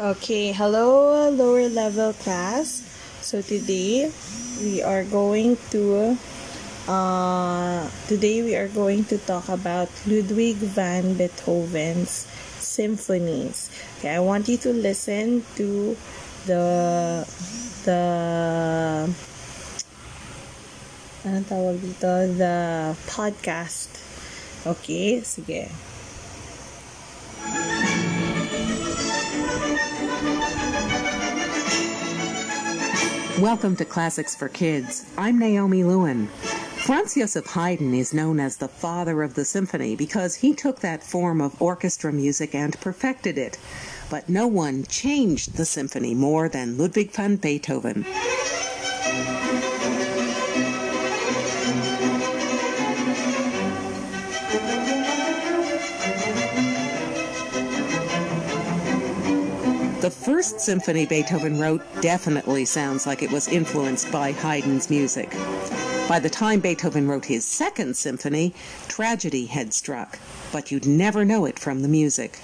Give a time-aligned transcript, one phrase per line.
[0.00, 2.80] Okay, hello lower level class.
[3.20, 4.08] So today
[4.64, 6.16] we are going to
[6.88, 12.24] uh, today we are going to talk about Ludwig van Beethoven's
[12.56, 13.68] symphonies.
[14.00, 15.92] Okay, I want you to listen to
[16.48, 16.64] the
[17.84, 18.00] the
[21.28, 22.24] anong tawag dito?
[22.40, 22.56] The
[23.04, 24.00] podcast.
[24.64, 25.68] Okay, sige.
[33.40, 35.10] Welcome to Classics for Kids.
[35.16, 36.26] I'm Naomi Lewin.
[36.26, 41.02] Franz Joseph Haydn is known as the father of the symphony because he took that
[41.02, 43.56] form of orchestra music and perfected it.
[44.10, 48.04] But no one changed the symphony more than Ludwig van Beethoven.
[60.00, 65.30] The first symphony Beethoven wrote definitely sounds like it was influenced by Haydn's music.
[66.08, 68.54] By the time Beethoven wrote his second symphony,
[68.88, 70.18] tragedy had struck,
[70.52, 72.40] but you'd never know it from the music.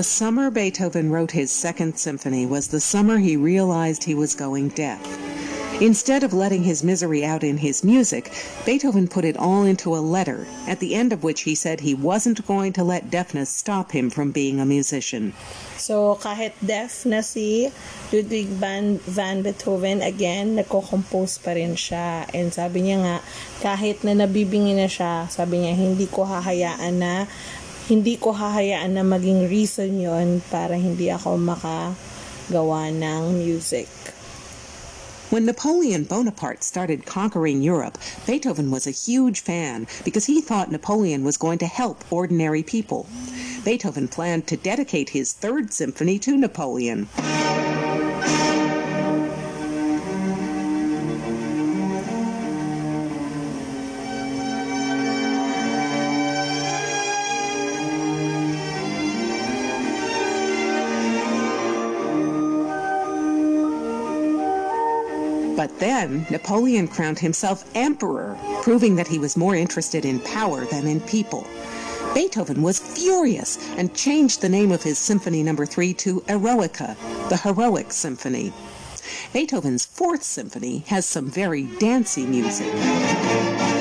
[0.00, 4.70] The summer Beethoven wrote his second symphony was the summer he realized he was going
[4.70, 4.96] deaf.
[5.78, 8.32] Instead of letting his misery out in his music,
[8.64, 11.92] Beethoven put it all into a letter, at the end of which he said he
[11.92, 15.32] wasn't going to let deafness stop him from being a musician.
[15.76, 17.72] So, kahit deaf na si
[18.12, 22.28] Ludwig van, van Beethoven, again, nagko-compose pa rin siya.
[22.36, 23.16] And sabi niya nga,
[23.64, 27.24] kahit na nabibingi na siya, sabi niya, hindi ko hahayaan na
[27.90, 33.90] hindi ko hahayaan na maging reason yon para hindi ako makagawa ng music.
[35.34, 41.26] When Napoleon Bonaparte started conquering Europe, Beethoven was a huge fan because he thought Napoleon
[41.26, 43.10] was going to help ordinary people.
[43.64, 47.10] Beethoven planned to dedicate his third symphony to Napoleon.
[66.30, 71.46] Napoleon crowned himself emperor, proving that he was more interested in power than in people.
[72.14, 75.54] Beethoven was furious and changed the name of his Symphony no.
[75.54, 76.96] 3 to Eroica,
[77.28, 78.52] the Heroic Symphony.
[79.32, 83.79] Beethoven's Fourth Symphony has some very dancey music.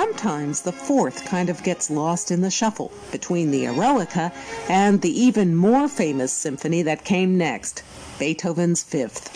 [0.00, 4.32] Sometimes the fourth kind of gets lost in the shuffle between the Eroica
[4.66, 7.82] and the even more famous symphony that came next,
[8.18, 9.28] Beethoven's Fifth.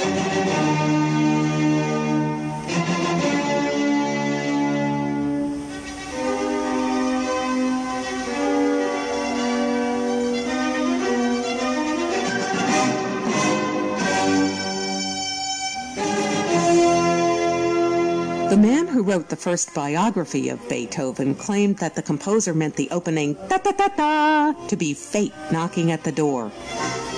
[18.95, 23.59] Who wrote the first biography of Beethoven claimed that the composer meant the opening ta
[23.59, 26.53] ta ta ta to be fate knocking at the door.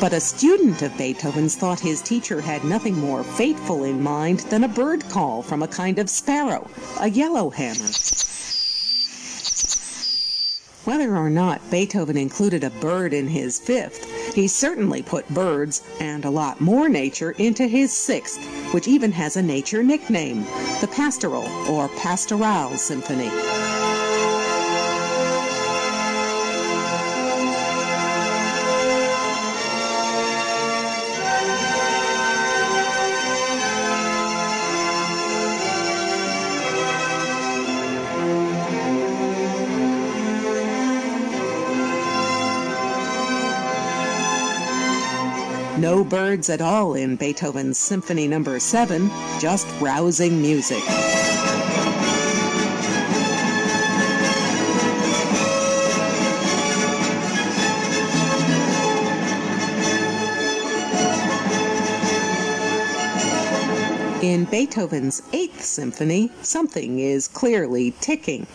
[0.01, 4.65] But a student of Beethoven's thought his teacher had nothing more fateful in mind than
[4.65, 6.67] a bird call from a kind of sparrow,
[6.99, 7.91] a yellowhammer.
[10.87, 16.27] Whether or not Beethoven included a bird in his fifth, he certainly put birds and
[16.27, 18.39] a lot more nature into his sixth,
[18.75, 20.45] which even has a nature nickname,
[20.83, 23.66] the Pastoral or Pastoral Symphony.
[46.09, 48.59] Birds at all in Beethoven's Symphony Number no.
[48.59, 50.83] 7, just rousing music.
[64.23, 68.47] In Beethoven's Eighth Symphony, something is clearly ticking.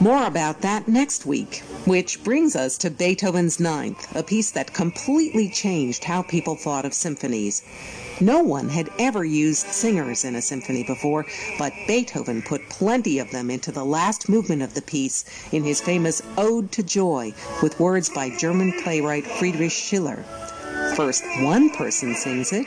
[0.00, 5.50] More about that next week, which brings us to Beethoven's Ninth, a piece that completely
[5.50, 7.62] changed how people thought of symphonies.
[8.18, 11.26] No one had ever used singers in a symphony before,
[11.58, 15.82] but Beethoven put plenty of them into the last movement of the piece in his
[15.82, 20.24] famous Ode to Joy, with words by German playwright Friedrich Schiller.
[20.96, 22.66] First, one person sings it.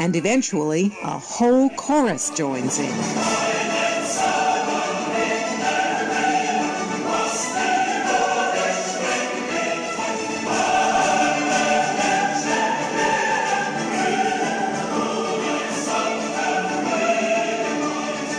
[0.00, 2.94] And eventually, a whole chorus joins in.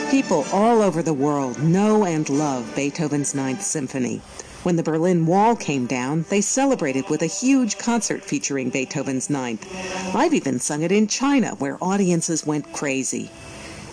[0.09, 4.21] People all over the world know and love Beethoven's Ninth Symphony.
[4.63, 9.65] When the Berlin Wall came down, they celebrated with a huge concert featuring Beethoven's Ninth.
[10.13, 13.31] I've even sung it in China, where audiences went crazy.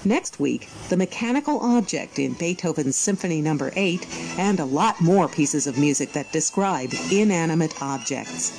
[0.04, 3.56] Next week, the mechanical object in Beethoven's Symphony No.
[3.76, 4.06] 8
[4.38, 8.50] and a lot more pieces of music that describe inanimate objects.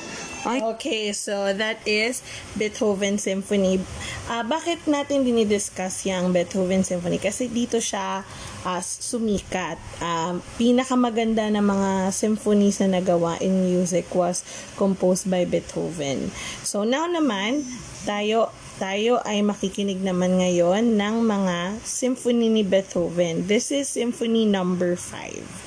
[0.47, 2.23] Okay, so that is
[2.55, 3.83] Beethoven Symphony.
[4.31, 7.19] Uh, bakit natin dinidiscuss yung Beethoven Symphony?
[7.19, 8.23] Kasi dito siya
[8.63, 9.75] uh, sumikat.
[9.99, 14.47] Uh, pinakamaganda na mga symphonies na nagawa in music was
[14.79, 16.31] composed by Beethoven.
[16.63, 17.67] So now naman,
[18.07, 18.47] tayo
[18.79, 23.51] tayo ay makikinig naman ngayon ng mga symphony ni Beethoven.
[23.51, 25.66] This is Symphony number 5.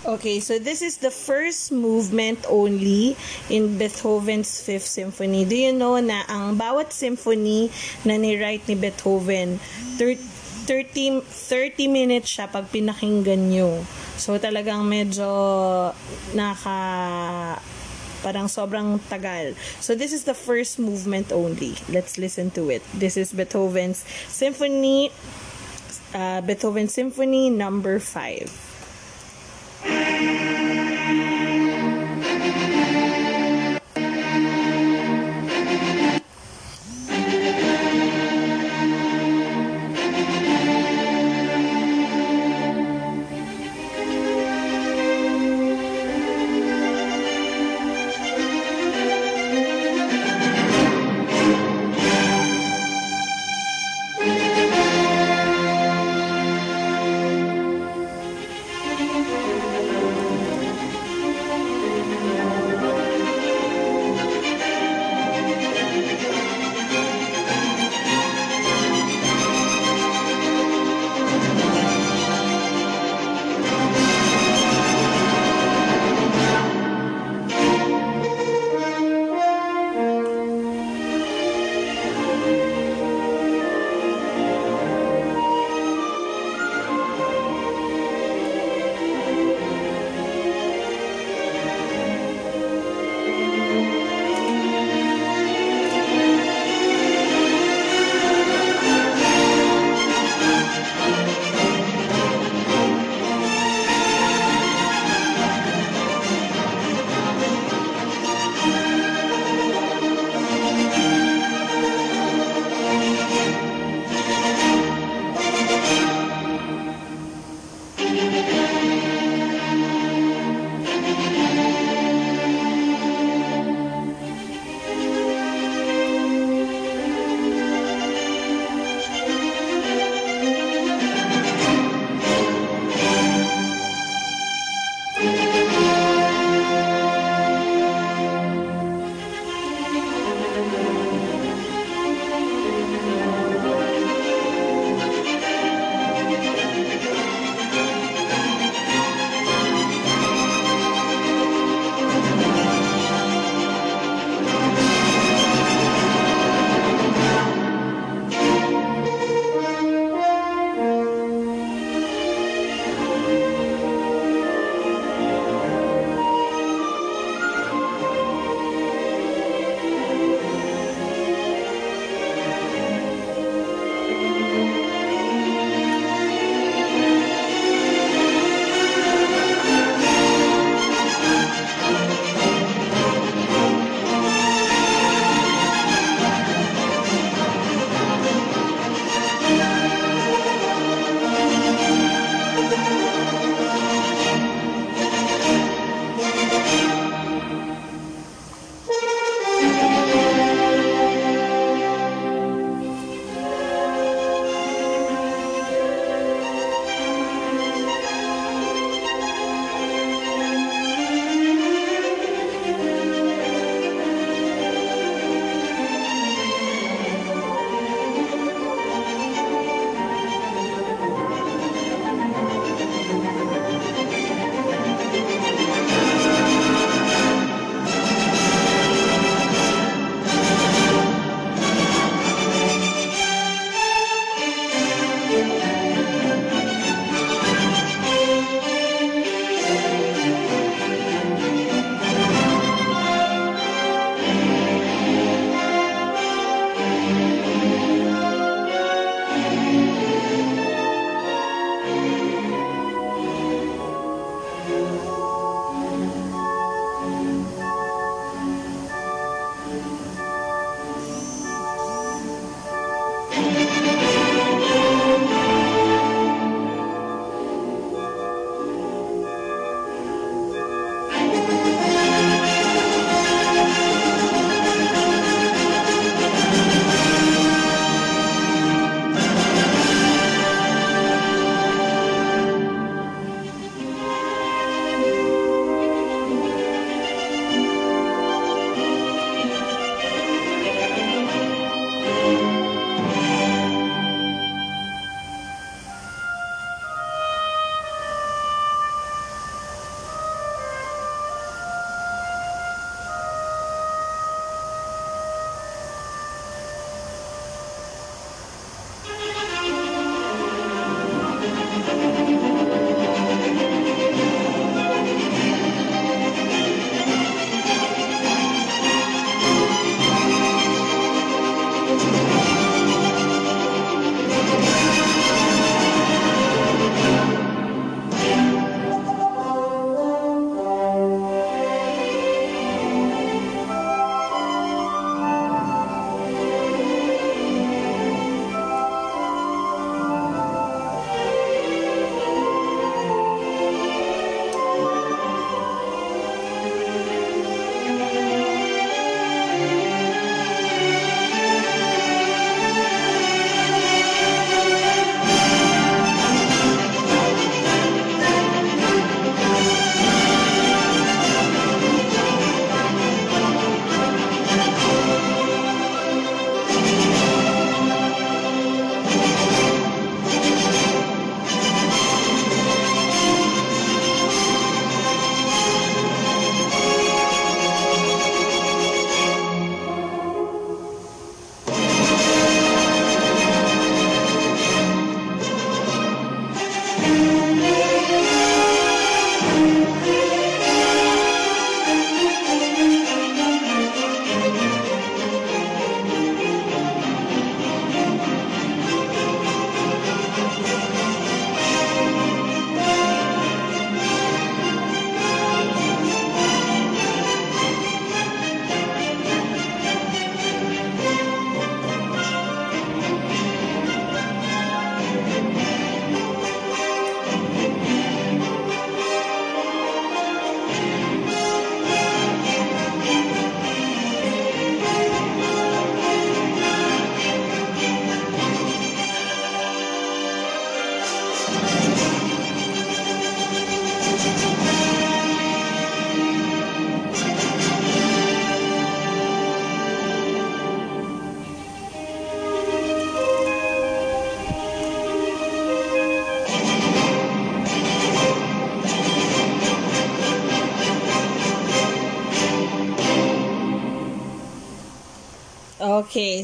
[0.00, 3.20] Okay, so this is the first movement only
[3.52, 5.44] in Beethoven's Fifth Symphony.
[5.44, 7.68] Do you know na ang bawat symphony
[8.08, 9.60] na ni-write ni Beethoven,
[10.00, 11.20] 30, 30
[11.92, 13.84] minutes siya pag pinakinggan nyo.
[14.16, 15.92] So talagang medyo
[16.32, 16.80] naka
[18.24, 19.52] parang sobrang tagal.
[19.84, 21.76] So this is the first movement only.
[21.92, 22.80] Let's listen to it.
[22.96, 24.00] This is Beethoven's
[24.32, 25.12] Symphony,
[26.16, 28.69] uh, Beethoven Symphony number 5.
[30.20, 30.59] Thank you.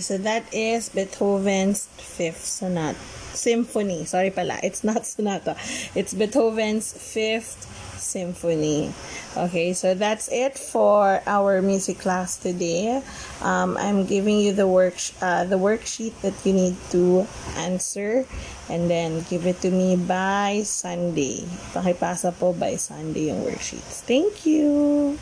[0.00, 2.98] So that is Beethoven's Fifth Sonata.
[3.36, 4.04] Symphony.
[4.04, 4.58] Sorry pala.
[4.62, 5.56] It's not sonata.
[5.94, 7.68] It's Beethoven's Fifth
[8.00, 8.92] Symphony.
[9.36, 13.02] Okay, so that's it for our music class today.
[13.42, 17.26] Um, I'm giving you the work uh, the worksheet that you need to
[17.56, 18.24] answer
[18.68, 21.44] and then give it to me by Sunday.
[21.76, 24.00] Pakipasa po by Sunday yung worksheets.
[24.08, 25.18] Thank you.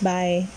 [0.00, 0.48] Bye.